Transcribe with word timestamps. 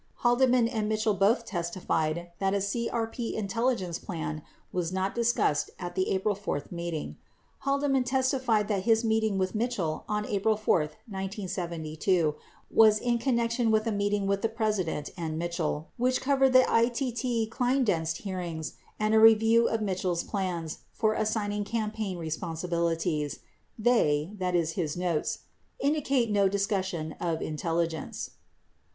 Haldeman 0.25 0.67
and 0.67 0.89
Mitchell 0.89 1.13
both 1.13 1.45
testified 1.45 2.31
that 2.39 2.55
a 2.55 2.57
CRP 2.57 3.33
intelligence 3.33 3.99
plan 3.99 4.41
was 4.73 4.91
not 4.91 5.13
discussed 5.13 5.69
at 5.77 5.93
the 5.93 6.09
April 6.09 6.33
4 6.33 6.63
meeting. 6.71 7.17
Hal 7.59 7.79
deman 7.79 8.03
testified 8.03 8.67
that 8.67 8.81
his 8.85 9.05
meeting 9.05 9.37
with 9.37 9.53
Mitchell 9.53 10.03
on 10.09 10.25
April 10.25 10.57
4, 10.57 10.79
1972, 11.07 12.33
was 12.71 12.97
in 12.97 13.19
connection 13.19 13.69
with 13.69 13.85
a 13.85 13.91
meeting 13.91 14.25
with 14.25 14.41
the 14.41 14.49
President 14.49 15.11
and 15.15 15.37
Mitchell 15.37 15.91
which 15.97 16.19
"cov 16.19 16.39
ered 16.39 16.53
the 16.53 16.61
ITT 16.67 17.51
Kleindienst 17.51 18.23
hearings 18.23 18.73
and 18.99 19.13
a 19.13 19.19
review 19.19 19.67
of 19.67 19.83
Mitchell's 19.83 20.23
plans 20.23 20.79
for 20.91 21.13
assigning 21.13 21.63
campaign 21.63 22.17
responsibilities. 22.17 23.41
They 23.77 24.31
[his 24.51 24.97
notes] 24.97 25.39
indicate 25.79 26.31
no 26.31 26.49
dis 26.49 26.65
cussion 26.65 27.15
of 27.21 27.43
intelligence." 27.43 28.31